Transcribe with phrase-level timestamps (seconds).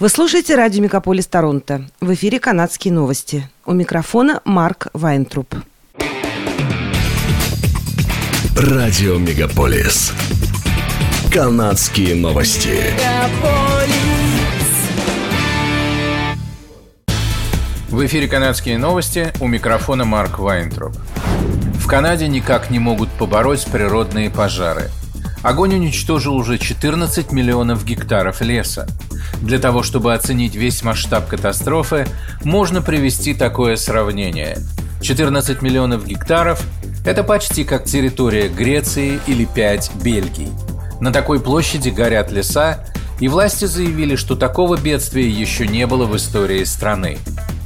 [0.00, 1.84] Вы слушаете радио «Мегаполис Торонто».
[2.00, 3.46] В эфире канадские новости.
[3.66, 5.54] У микрофона Марк Вайнтруп.
[8.56, 10.14] Радио «Мегаполис».
[11.30, 12.82] Канадские новости.
[17.90, 20.96] В эфире «Канадские новости» у микрофона Марк Вайнтруп.
[21.74, 24.90] В Канаде никак не могут побороть природные пожары.
[25.42, 28.88] Огонь уничтожил уже 14 миллионов гектаров леса.
[29.40, 32.06] Для того, чтобы оценить весь масштаб катастрофы,
[32.44, 34.58] можно привести такое сравнение.
[35.00, 36.62] 14 миллионов гектаров–
[37.06, 40.48] это почти как территория Греции или 5 Бельгий.
[41.00, 42.84] На такой площади горят леса,
[43.18, 47.18] и власти заявили, что такого бедствия еще не было в истории страны.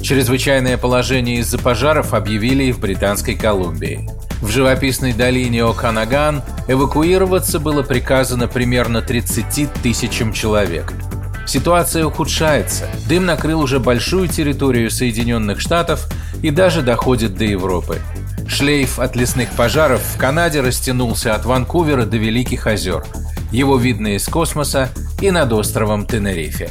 [0.00, 4.08] Чрезвычайное положение из-за пожаров объявили и в Британской Колумбии.
[4.40, 10.94] В живописной долине Оканаган эвакуироваться было приказано примерно 30 тысячам человек–
[11.48, 12.90] Ситуация ухудшается.
[13.08, 16.06] Дым накрыл уже большую территорию Соединенных Штатов
[16.42, 18.02] и даже доходит до Европы.
[18.46, 23.02] Шлейф от лесных пожаров в Канаде растянулся от Ванкувера до Великих озер.
[23.50, 24.90] Его видно из космоса
[25.22, 26.68] и над островом Тенерифе.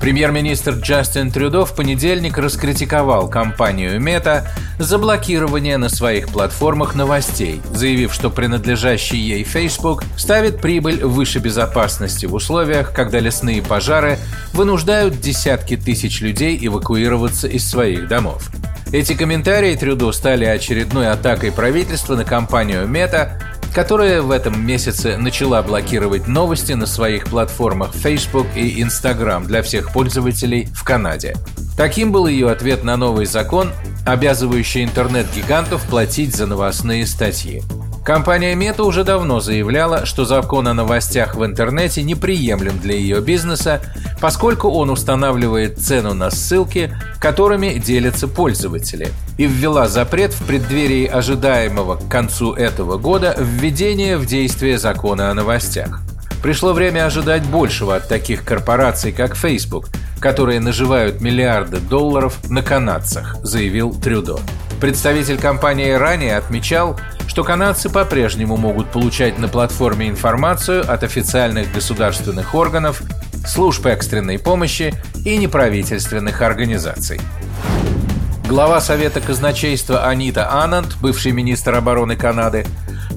[0.00, 8.14] Премьер-министр Джастин Трюдо в понедельник раскритиковал компанию Мета за блокирование на своих платформах новостей, заявив,
[8.14, 14.18] что принадлежащий ей Facebook ставит прибыль выше безопасности в условиях, когда лесные пожары
[14.54, 18.50] вынуждают десятки тысяч людей эвакуироваться из своих домов.
[18.92, 23.38] Эти комментарии Трюдо стали очередной атакой правительства на компанию Мета,
[23.74, 29.92] которая в этом месяце начала блокировать новости на своих платформах Facebook и Instagram для всех
[29.92, 31.36] пользователей в Канаде.
[31.76, 33.70] Таким был ее ответ на новый закон,
[34.06, 37.62] обязывающий интернет-гигантов платить за новостные статьи.
[38.04, 43.82] Компания Мета уже давно заявляла, что закон о новостях в интернете неприемлем для ее бизнеса,
[44.20, 51.96] поскольку он устанавливает цену на ссылки, которыми делятся пользователи, и ввела запрет в преддверии ожидаемого
[51.96, 56.00] к концу этого года введения в действие закона о новостях.
[56.42, 59.88] Пришло время ожидать большего от таких корпораций, как Facebook,
[60.20, 64.38] которые наживают миллиарды долларов на канадцах, заявил Трюдо.
[64.80, 66.98] Представитель компании ранее отмечал,
[67.30, 73.02] что канадцы по-прежнему могут получать на платформе информацию от официальных государственных органов,
[73.46, 74.92] служб экстренной помощи
[75.24, 77.20] и неправительственных организаций.
[78.48, 82.66] Глава Совета казначейства Анита Ананд, бывший министр обороны Канады,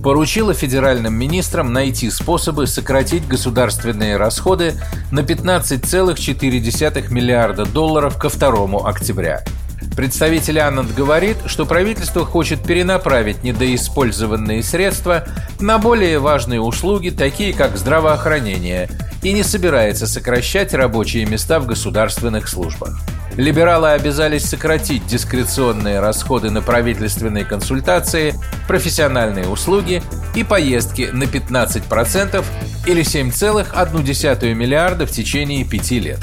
[0.03, 4.75] поручила федеральным министрам найти способы сократить государственные расходы
[5.09, 9.43] на 15,4 миллиарда долларов ко 2 октября–
[9.95, 15.25] Представитель Аннанд говорит, что правительство хочет перенаправить недоиспользованные средства
[15.59, 18.89] на более важные услуги, такие как здравоохранение,
[19.21, 22.99] и не собирается сокращать рабочие места в государственных службах.
[23.37, 28.35] Либералы обязались сократить дискреционные расходы на правительственные консультации,
[28.67, 30.03] профессиональные услуги
[30.35, 32.43] и поездки на 15%
[32.85, 36.19] или 7,1 миллиарда в течение пяти лет.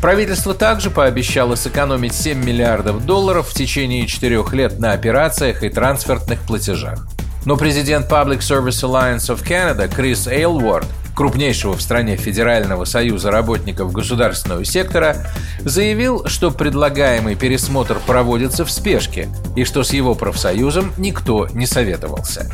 [0.00, 6.40] Правительство также пообещало сэкономить 7 миллиардов долларов в течение четырех лет на операциях и трансфертных
[6.40, 7.06] платежах.
[7.44, 13.92] Но президент Public Service Alliance of Canada Крис Эйлворд, крупнейшего в стране Федерального союза работников
[13.92, 15.16] государственного сектора,
[15.60, 22.50] заявил, что предлагаемый пересмотр проводится в спешке и что с его профсоюзом никто не советовался.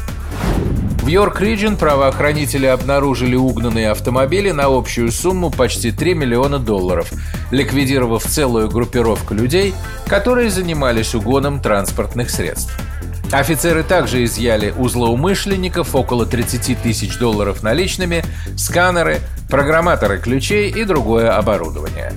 [1.02, 7.10] В Йорк-Риджин правоохранители обнаружили угнанные автомобили на общую сумму почти 3 миллиона долларов,
[7.50, 9.74] ликвидировав целую группировку людей,
[10.06, 12.78] которые занимались угоном транспортных средств.
[13.32, 18.22] Офицеры также изъяли у злоумышленников около 30 тысяч долларов наличными,
[18.56, 19.18] сканеры,
[19.50, 22.12] программаторы ключей и другое оборудование.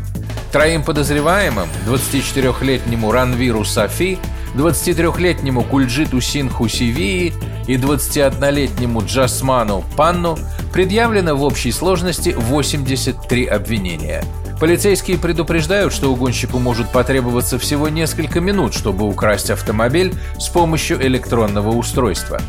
[0.52, 4.20] Троим подозреваемым, 24-летнему Ранвиру Сафи,
[4.56, 7.34] 23-летнему Кульджиту Синху Сивии
[7.68, 10.38] и 21-летнему Джасману Панну
[10.72, 14.24] предъявлено в общей сложности 83 обвинения.
[14.60, 21.72] Полицейские предупреждают, что угонщику может потребоваться всего несколько минут, чтобы украсть автомобиль с помощью электронного
[21.72, 22.40] устройства.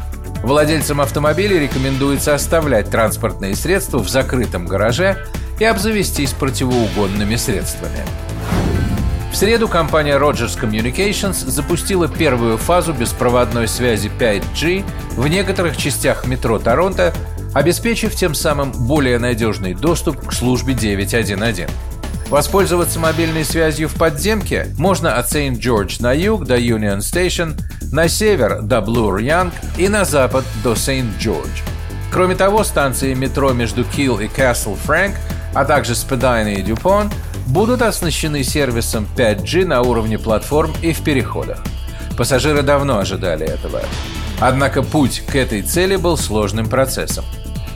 [0.42, 5.26] Владельцам автомобилей рекомендуется оставлять транспортные средства в закрытом гараже
[5.58, 8.04] и обзавестись противоугонными средствами.
[9.30, 14.84] В среду компания Rogers Communications запустила первую фазу беспроводной связи 5G
[15.16, 17.12] в некоторых частях метро Торонто,
[17.52, 21.68] обеспечив тем самым более надежный доступ к службе 911.
[22.28, 27.60] Воспользоваться мобильной связью в подземке можно от Сент-Джордж на юг до Union Station,
[27.92, 31.60] на север до Блур-Янг и на запад до Сент-Джордж.
[32.10, 35.14] Кроме того, станции метро между Килл и Касл Фрэнк
[35.56, 37.10] а также Spadina и Dupont,
[37.46, 41.62] будут оснащены сервисом 5G на уровне платформ и в переходах.
[42.16, 43.82] Пассажиры давно ожидали этого.
[44.40, 47.24] Однако путь к этой цели был сложным процессом.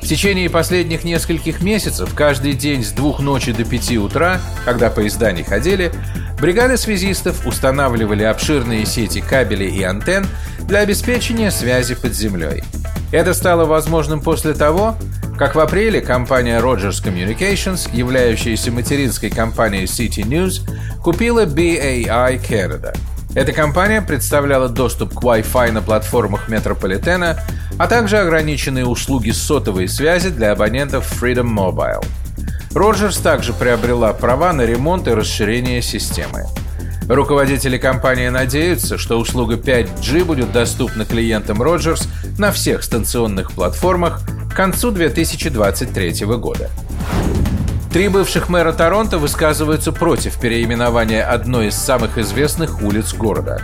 [0.03, 5.31] В течение последних нескольких месяцев, каждый день с двух ночи до пяти утра, когда поезда
[5.31, 5.93] не ходили,
[6.41, 10.27] бригады связистов устанавливали обширные сети кабелей и антенн
[10.61, 12.65] для обеспечения связи под землей.
[13.13, 14.97] Это стало возможным после того,
[15.41, 20.61] как в апреле компания Rogers Communications, являющаяся материнской компанией City News,
[21.03, 22.95] купила BAI Canada–
[23.35, 27.41] эта компания представляла доступ к Wi-Fi на платформах метрополитена,
[27.79, 32.05] а также ограниченные услуги сотовой связи для абонентов Freedom Mobile.
[32.73, 36.47] Rogers также приобрела права на ремонт и расширение системы.
[37.11, 42.07] Руководители компании надеются, что услуга 5G будет доступна клиентам Rogers
[42.39, 46.71] на всех станционных платформах к концу 2023 года.
[47.93, 53.61] Три бывших мэра Торонто высказываются против переименования одной из самых известных улиц города.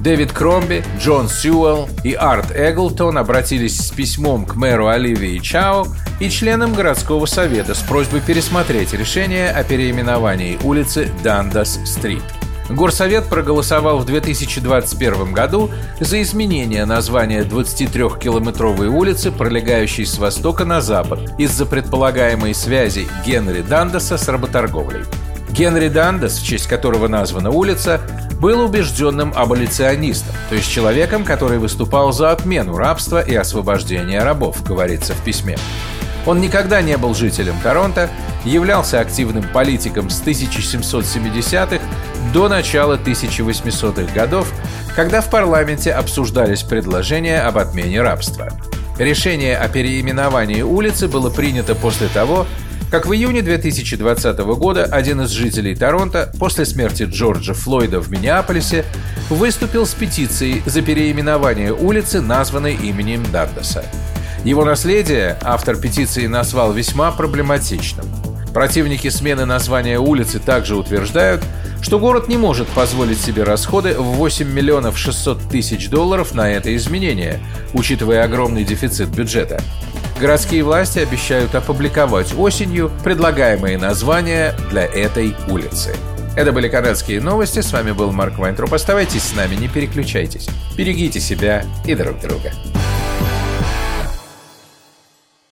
[0.00, 5.86] Дэвид Кромби, Джон Сьюэлл и Арт Эглтон обратились с письмом к мэру Оливии Чао
[6.20, 12.39] и членам городского совета с просьбой пересмотреть решение о переименовании улицы Дандас-стрит.
[12.70, 21.18] Горсовет проголосовал в 2021 году за изменение названия 23-километровой улицы, пролегающей с востока на запад,
[21.36, 25.02] из-за предполагаемой связи Генри Дандаса с работорговлей.
[25.50, 28.00] Генри Дандас, в честь которого названа улица,
[28.40, 35.12] был убежденным аболиционистом, то есть человеком, который выступал за отмену рабства и освобождение рабов, говорится
[35.12, 35.58] в письме.
[36.26, 38.10] Он никогда не был жителем Торонто,
[38.44, 41.80] являлся активным политиком с 1770-х
[42.32, 44.52] до начала 1800-х годов,
[44.94, 48.48] когда в парламенте обсуждались предложения об отмене рабства.
[48.98, 52.46] Решение о переименовании улицы было принято после того,
[52.90, 58.84] как в июне 2020 года один из жителей Торонто после смерти Джорджа Флойда в Миннеаполисе
[59.28, 63.84] выступил с петицией за переименование улицы, названной именем Дандаса.
[64.44, 68.06] Его наследие автор петиции назвал весьма проблематичным.
[68.52, 71.44] Противники смены названия улицы также утверждают,
[71.80, 76.74] что город не может позволить себе расходы в 8 миллионов 600 тысяч долларов на это
[76.76, 77.40] изменение,
[77.72, 79.60] учитывая огромный дефицит бюджета.
[80.20, 85.96] Городские власти обещают опубликовать осенью предлагаемые названия для этой улицы.
[86.36, 87.60] Это были канадские новости.
[87.60, 88.72] С вами был Марк Вайнтроп.
[88.72, 90.48] Оставайтесь с нами, не переключайтесь.
[90.76, 92.52] Берегите себя и друг друга.